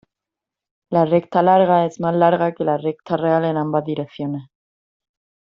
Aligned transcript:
La 0.89 1.05
recta 1.05 1.43
larga 1.43 1.85
es 1.85 1.99
más 1.99 2.15
"larga" 2.15 2.53
que 2.55 2.63
la 2.63 2.79
recta 2.79 3.17
real 3.17 3.45
en 3.45 3.57
ambas 3.57 3.85
direcciones. 3.85 4.45